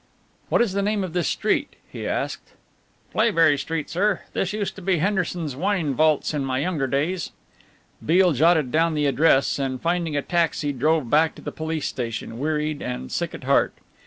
"What 0.49 0.63
is 0.63 0.73
the 0.73 0.81
name 0.81 1.03
of 1.03 1.13
this 1.13 1.27
street?" 1.27 1.75
he 1.87 2.07
asked. 2.07 2.53
"Playbury 3.13 3.55
Street, 3.59 3.87
sir 3.87 4.21
this 4.33 4.51
used 4.51 4.75
to 4.77 4.81
be 4.81 4.97
Henderson's 4.97 5.55
Wine 5.55 5.93
Vaults 5.93 6.33
in 6.33 6.43
my 6.43 6.57
younger 6.57 6.87
days." 6.87 7.29
Beale 8.03 8.31
jotted 8.31 8.71
down 8.71 8.95
the 8.95 9.05
address 9.05 9.59
and 9.59 9.79
finding 9.79 10.17
a 10.17 10.23
taxi 10.23 10.73
drove 10.73 11.11
back 11.11 11.35
to 11.35 11.41
the 11.43 11.51
police 11.51 11.85
station, 11.85 12.39
wearied 12.39 12.81
and 12.81 13.11
sick 13.11 13.35
at 13.35 13.43
heart. 13.43 13.75